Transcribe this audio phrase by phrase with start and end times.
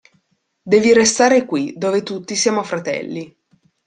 [0.63, 3.37] Devi restare qui, dove tutti siamo fratelli.